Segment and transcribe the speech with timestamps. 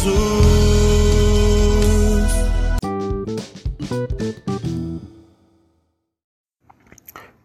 [0.00, 0.40] Jesus.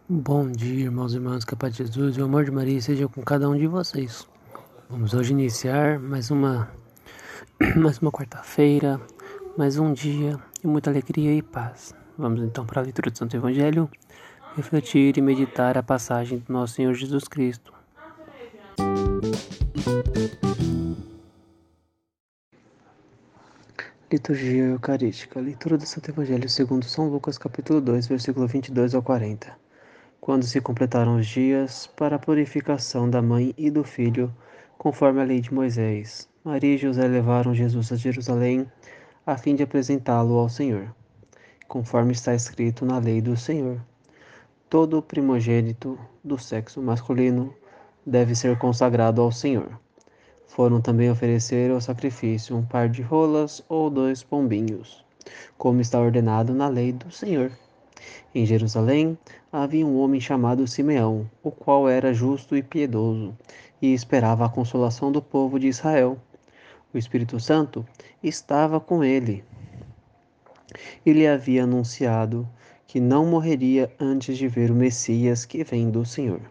[0.07, 2.79] Bom dia, irmãos e irmãs, que a paz de Jesus e o amor de Maria
[2.79, 4.25] seja com cada um de vocês.
[4.89, 6.69] Vamos hoje iniciar mais uma
[7.75, 9.01] mais uma quarta-feira,
[9.57, 11.93] mais um dia de muita alegria e paz.
[12.17, 13.89] Vamos então para a leitura do Santo Evangelho,
[14.55, 17.74] refletir e meditar a passagem do nosso Senhor Jesus Cristo.
[24.15, 25.41] Liturgia Eucarística.
[25.41, 29.53] Leitura do Santo Evangelho segundo São Lucas, capítulo 2, versículo 22 ao 40.
[30.21, 34.33] Quando se completaram os dias para a purificação da mãe e do filho,
[34.77, 38.65] conforme a lei de Moisés, Maria e José levaram Jesus a Jerusalém
[39.27, 40.95] a fim de apresentá-lo ao Senhor,
[41.67, 43.81] conforme está escrito na lei do Senhor.
[44.69, 47.53] Todo primogênito do sexo masculino
[48.05, 49.77] deve ser consagrado ao Senhor.
[50.47, 55.03] Foram também oferecer ao sacrifício um par de rolas ou dois pombinhos,
[55.57, 57.51] como está ordenado na lei do Senhor.
[58.33, 59.17] Em Jerusalém
[59.51, 63.35] havia um homem chamado Simeão, o qual era justo e piedoso,
[63.81, 66.17] e esperava a consolação do povo de Israel.
[66.93, 67.85] O Espírito Santo
[68.21, 69.43] estava com ele.
[71.05, 72.47] E lhe havia anunciado
[72.85, 76.41] que não morreria antes de ver o Messias que vem do Senhor.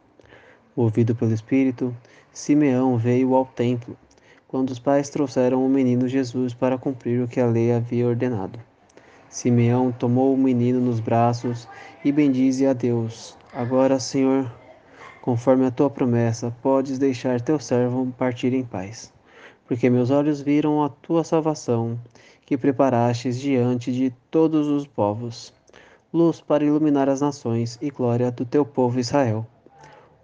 [0.76, 1.94] Movido pelo Espírito,
[2.32, 3.96] Simeão veio ao templo,
[4.48, 8.58] quando os pais trouxeram o menino Jesus para cumprir o que a lei havia ordenado.
[9.28, 11.68] Simeão tomou o menino nos braços
[12.04, 13.38] e bendize a Deus.
[13.52, 14.52] Agora, Senhor,
[15.22, 19.12] conforme a tua promessa, podes deixar teu servo partir em paz,
[19.68, 21.96] porque meus olhos viram a tua salvação,
[22.44, 25.54] que preparastes diante de todos os povos,
[26.12, 29.46] luz para iluminar as nações e glória do teu povo Israel.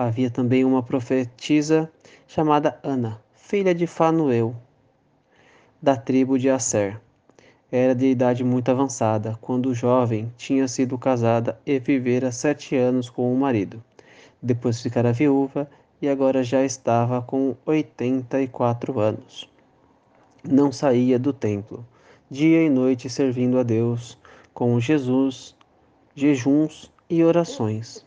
[0.00, 1.90] Havia também uma profetisa
[2.28, 4.54] chamada Ana, filha de Fanuel,
[5.82, 7.00] da tribo de Asser.
[7.68, 13.34] Era de idade muito avançada, quando jovem tinha sido casada e vivera sete anos com
[13.34, 13.82] o marido.
[14.40, 15.68] Depois ficara viúva
[16.00, 19.50] e agora já estava com oitenta e quatro anos.
[20.44, 21.84] Não saía do templo,
[22.30, 24.16] dia e noite servindo a Deus,
[24.54, 25.56] com Jesus,
[26.14, 28.06] jejuns e orações.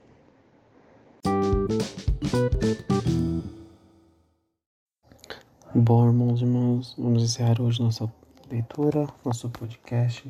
[5.93, 8.09] Bom, irmãos e irmãs, vamos encerrar hoje nossa
[8.49, 10.25] leitura, nosso podcast,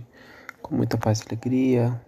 [0.59, 2.01] com muita paz e alegria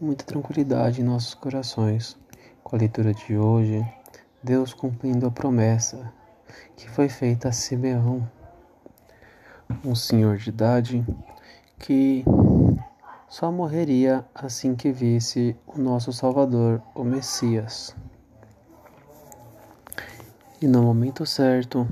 [0.00, 2.16] e muita tranquilidade em nossos corações.
[2.64, 3.86] Com a leitura de hoje,
[4.42, 6.12] Deus cumprindo a promessa
[6.76, 8.28] que foi feita a Simeão,
[9.84, 11.06] um senhor de idade
[11.78, 12.24] que
[13.28, 17.94] só morreria assim que visse o nosso Salvador, o Messias.
[20.60, 21.86] E no momento certo,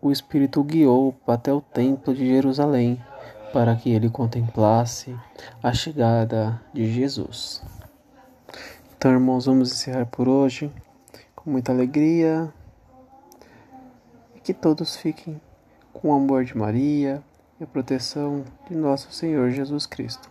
[0.00, 3.00] o Espírito guiou até o templo de Jerusalém
[3.52, 5.14] para que ele contemplasse
[5.62, 7.62] a chegada de Jesus.
[8.96, 10.70] Então, irmãos, vamos encerrar por hoje
[11.36, 12.52] com muita alegria
[14.34, 15.40] e que todos fiquem
[15.92, 17.22] com o amor de Maria
[17.60, 20.30] e a proteção de nosso Senhor Jesus Cristo.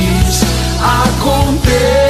[0.81, 2.00] aconteça.